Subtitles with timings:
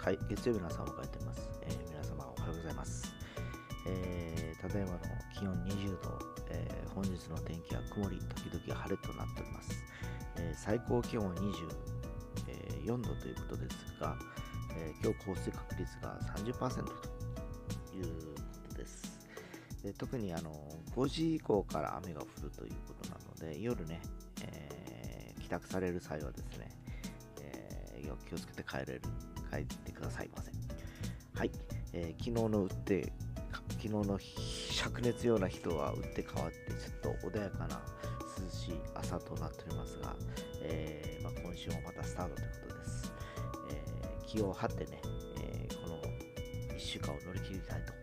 [0.00, 3.12] ーかい月曜日の朝を迎えています、えー皆様おはようございます、
[3.86, 4.98] えーただいまの
[5.38, 6.18] 気温20度、
[6.50, 9.84] えー本日の天気は曇り時々晴れとなっております、
[10.36, 14.16] えー最高気温は24度ということですが、
[14.74, 16.90] えー今日降水確率が30%と
[17.94, 18.04] いう
[18.34, 19.20] ことです。
[19.82, 20.52] で特にあの
[20.94, 24.00] 5時以降から雨が降るということなので夜ね、
[24.42, 26.70] えー帰宅される際はですね、
[27.42, 29.02] えー気をつけて帰れる。
[29.50, 30.50] 帰ってくださいませ。
[31.34, 31.50] はい、
[31.92, 33.12] えー昨日の打って
[33.70, 37.80] 昨日の灼熱ような人は打って変わってちょっと穏やかな
[38.38, 40.14] 涼しい朝となっておりますが、
[40.62, 43.12] えーまあ、今週もまたスタートということです、
[43.70, 45.00] えー気を張ってね、
[45.42, 45.96] えーこの
[46.76, 47.99] 1週間を乗り切りたいと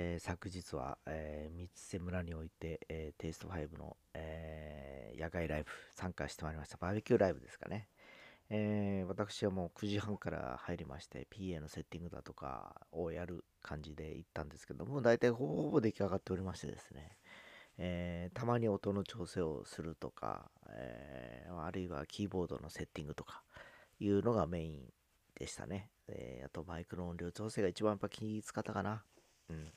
[0.00, 6.76] えー昨日は、えー三瀬村において、えーテイスト5の、えー野外ライブ参加してまいりました。
[6.76, 7.88] バーベキューライブですかね。
[8.48, 17.16] えー私はもう9時半から入りまして、PA のセッティングだとかをやる感じで行ったんですけども、大体ほぼほぼ出来上がっておりましてですね、
[17.78, 23.42] えーたまに音の調整をするとか、えーあるいはキーボードのセッティングとか
[23.98, 24.92] いうのがメイン
[25.34, 25.90] でしたね。
[26.06, 29.02] えーあとマイクの音量調整が一番やっぱ気使ったかな。
[29.50, 29.72] うん。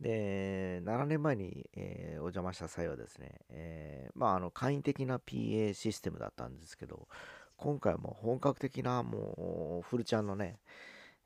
[0.00, 7.08] で、7年前に、えーお邪魔した際はですね、えーまあ、あの、簡易的な PA システムだったんですけど、
[7.56, 10.60] 今回も本格的な、もう、フルちゃんのね、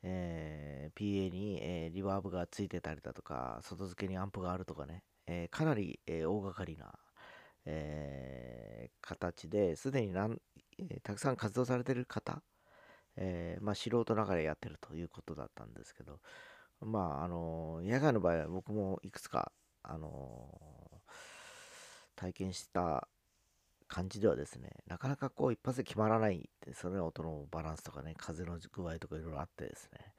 [0.03, 6.95] えー PA に、えリバーブがついてたりだとか、外付けにアンプがあるとかね、えかなり、え大掛かりな、
[7.67, 10.41] え形ですでになん、
[10.79, 12.43] えたくさん活動されてる方、
[13.17, 16.21] えまあ、素人ながらやってるということだったんですけど、
[16.81, 19.53] まあ、あの野外の場合は僕もいくつか、
[19.83, 20.49] あの
[22.17, 23.09] 体験した
[23.89, 30.15] 感じではですね、なかなかこう一発で決まらないって、それの音のバランスとかね、風の具合とかいろいろあってですね。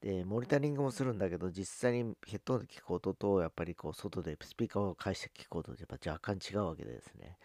[0.00, 7.38] で、モニタリングもするんだけど、実際にヘッドホンで聞く音と、やっぱりこう、外でスピーカーを返して聞く音と、やっぱ若干違うわけでですね。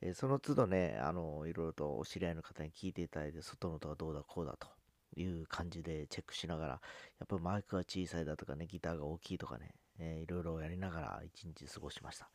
[0.00, 4.68] えその都度ね、あの、いろいろとお知り合いの方に聞いていただいて、外の音がどうだこうだと
[5.16, 6.80] いう感じでチェックしながら、や
[7.24, 12.28] っぱマイクが小さいだとかね、ギターが大きいとかね、えーいろいろやりながら一日過ごしました。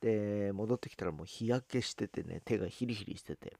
[0.00, 3.56] で、戻ってきたらもう日焼けしててね、手がヒリヒリしてて、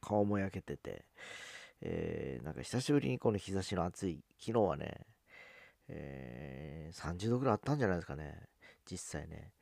[0.00, 1.04] 顔も焼けてて、
[1.80, 5.06] えーなんか久しぶりにこの日差しの暑い、昨日はね、
[5.88, 8.48] えー30度ぐらいあったんじゃないですかね、
[8.90, 9.52] 実際ね。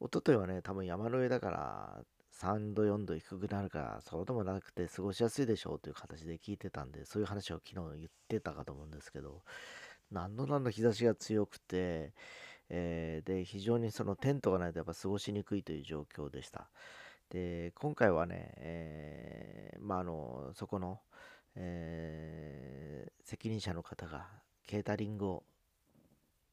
[0.00, 2.04] 一昨日はね、多分山の上だから、
[2.38, 9.42] 3度、4度低くなるから、そうでもなくて過ごしやすいでしょうという形で聞いてたんで、そういう話を昨日言ってたかと思うんですけど、
[10.10, 12.14] 何度何度日差しが強くて、
[12.70, 16.70] えーで、非常にそのテントがないとやっぱ過ごしにくいという状況でした。
[17.30, 21.00] で、今回はね、えーまあ、あの、そこの、
[21.56, 22.78] えー
[23.28, 24.26] 責任者の方が
[24.66, 25.44] ケータリングを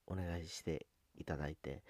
[0.08, 1.84] お願いしていただいて、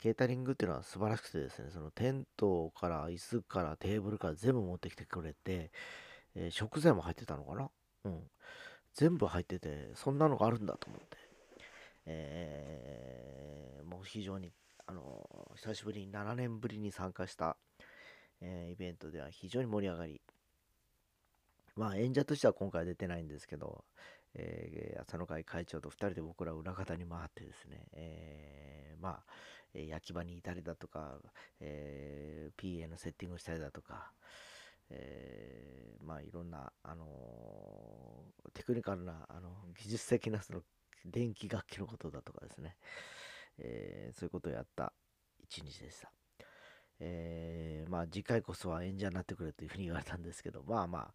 [0.00, 5.70] ケータリングっていうのは素晴らしくてですね、そのテントから椅子からテーブルから全部持ってきてくれて、
[6.34, 7.70] えー食材も入ってたのかな？
[8.04, 8.30] うん。
[8.94, 11.16] 全部入ってて、そんなのがあるんだと思って、
[12.06, 14.52] えーもう非常に、
[14.86, 17.56] あの久しぶりに7年ぶりに参加した、
[18.40, 20.22] えーイベントでは非常に盛り上がり、
[21.76, 23.84] まあ演者としては今回出てないんですけど、
[24.34, 29.24] えー朝の会会長と2人で僕ら裏方に回ってですね、えーまあ、
[29.74, 31.18] え焼き場にいたりだとか、
[31.60, 34.12] えー PA のセッティングしたりだとか、
[34.90, 40.62] えーまあいろんな、あのーテクニカルな、あの技術的なその
[41.04, 42.76] 電気楽器のことだとかですね、
[43.58, 44.92] えーそういうことをやった
[45.42, 46.12] 一日でした。
[47.00, 51.14] えーまあ次回こそは演者になってくれというふうに言われたんですけど、まあまあ、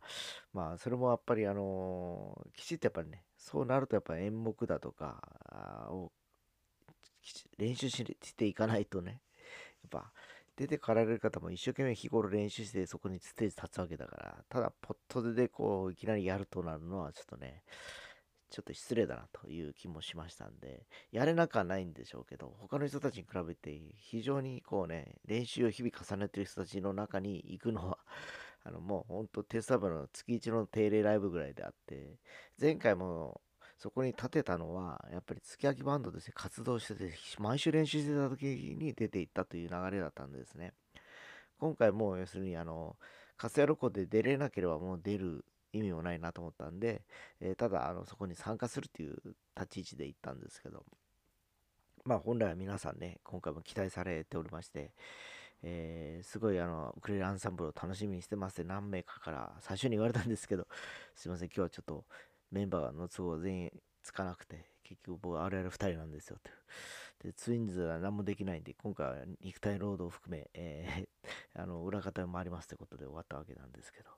[0.53, 6.11] まあそれもやっぱりあのーきちっとやっぱりね、そうなるとやっぱり演目だとか、を
[7.57, 8.05] 練習し
[8.35, 9.21] ていかないとね、
[9.83, 10.11] やっぱ
[10.55, 17.63] 出てかられる方も一生懸命日頃練習してそこにステージ立つわけだから、ただポットでこういきなりやるとなるのはちょっとね、
[18.49, 27.97] ちょっと失礼だなという気もしましたんで、やれなくはないんでしょうけど、他の人たちに比べて非常にこうね、練習を日々重ねてる人たちの中に行くのは
[28.63, 32.17] あのもうほんとテスタブの月1の定例ライブぐらいであって、
[32.59, 33.41] 前回も
[33.77, 40.73] そこに立てたのは、やっぱり月明バンドとして活動してて、毎週練習してた時に出ていったという流れだったんですね。
[41.59, 42.95] 今回も要するにあの、
[43.37, 47.01] カスヤロコで出れなければもう出る意味もないなと思ったんで、
[47.41, 49.17] えー、ただあのそこに参加するっていう
[49.57, 50.85] 立ち位置で行ったんですけど、
[52.05, 54.91] まあ本来は皆さんね、今回も期待されておりまして、
[55.63, 60.67] えー、すごいあの、ウクレレアンサンブルを楽しみにしてますって何名かから最初に言われたんですけど、
[61.15, 62.05] すいません、今日はちょっと
[62.51, 63.71] メンバーの都合全員
[64.03, 66.51] つかなくて、結局僕はあれあれ2人なんですよって。
[67.27, 71.29] で、ツインズは何もできないんで、今回は肉体労働を含め、えー、
[71.61, 74.09] あの、裏方を回りますってことで終わったわけなんですけど。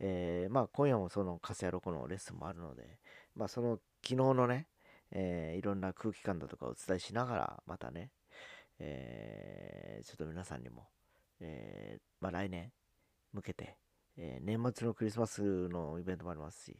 [0.00, 2.98] えー、まあ今夜もそのカスヤロコのレッスンもあるので、
[3.36, 4.66] まあその昨日のね、
[5.12, 8.10] えー、いろんな空気感だとかお伝えしながら、またね、
[8.80, 10.88] えー、ちょっと皆さんにも、
[11.40, 12.72] えー、まあ来年
[13.32, 13.76] 向けて、
[14.16, 16.76] えー、年末のクリスマスのイベントもありますし、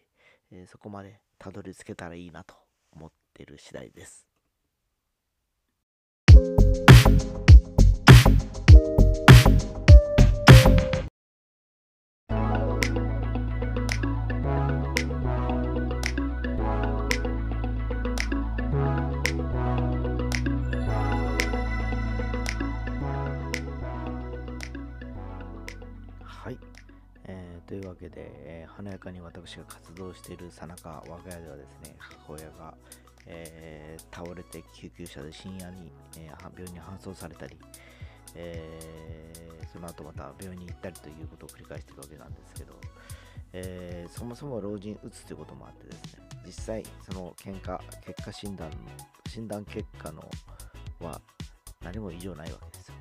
[0.55, 2.55] えそこまでたどり着けたらいいなと
[2.93, 4.27] 思ってる次第です。
[27.82, 32.75] いうわけで、えー、華やかに私が活動しているさなか、我が家ではですね、母親が、
[33.26, 37.58] えー、倒れて救急車で深夜に、えー、病院に搬送されたり、
[38.34, 42.75] えその後また病院に行ったりということを繰り返しているわけなんですけど、
[43.52, 48.76] えそもそも老人うつということもあってですね、実際、その喧嘩、結果診断の、
[49.29, 50.23] 診断結果の
[51.00, 51.20] は
[51.82, 52.94] 何も異常ないわけですよ。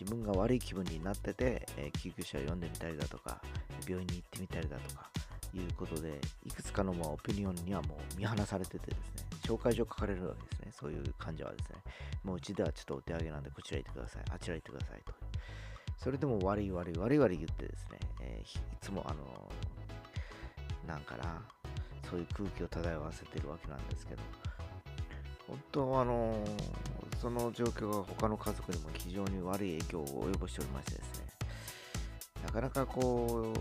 [0.00, 3.40] 自分が悪い気分になってて、え救急車を呼んでみたりだとか、
[3.88, 5.10] 病院に行ってみたりだとか
[5.54, 10.72] いうことで、いくつかのまあオピニオンにはもう見放されててですね、紹介状書かれるわけですね。
[10.72, 11.76] そういう患者はですね、
[12.22, 15.14] もううちではちょっとお手上げなんでこちら行ってください、あちら行ってくださいと。
[15.96, 21.42] それでも悪い悪い悪い悪い言ってですね、えー、いつもあのー、なんかな、
[22.08, 24.22] そういう空気を漂わせてるわけなんですけど、
[25.48, 31.17] 本当はあのー、その状況が他の家族にも非常に悪い影響を及ぼしておりましてですね、
[32.48, 33.58] なかなかこう、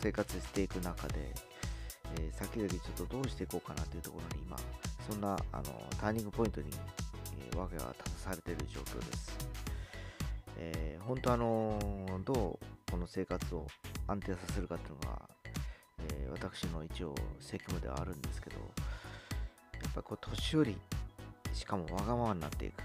[0.00, 1.34] 生活していく中で、
[2.18, 4.56] えー、先々ちょっとどうしていこうかなというところに今、
[5.08, 5.64] そんなあの
[5.98, 6.70] ターニングポイントに、
[7.38, 9.48] えー、我が家は立たされている状況です。
[10.58, 11.78] えー、本当あの
[12.24, 13.66] どうこの生活を
[14.06, 15.28] 安定させるかっていうのが、
[16.10, 18.64] えー、私の一応責務ではあるんですけど、や
[19.88, 20.78] っぱこう年寄り、
[21.54, 22.82] しかもわがままになっていく。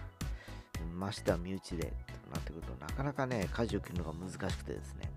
[0.95, 1.93] ましては身内で
[2.33, 5.11] なってくると、なかなかね、舵を切るのが難しくてですね、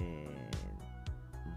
[0.00, 0.26] え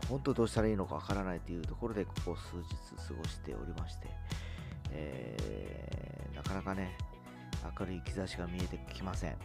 [0.04, 4.08] ー、本当どうしたらいいのかわからないというところで、ここ数日過ごしておりまして、
[4.92, 6.98] えー、なかなかね、
[7.80, 9.38] 明るい兆しが見えてきません。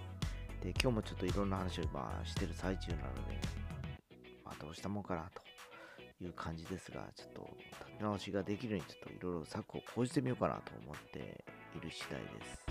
[0.61, 3.41] で、今日もちょっといろんな話を今してる最中なので、
[4.45, 5.43] まあ、どうしたもんかなと
[6.23, 11.45] いう感じですが、ちょっと立て直しができるようにちょっといろいろ策を講じてみようかなと思って
[11.77, 12.70] いる次第です。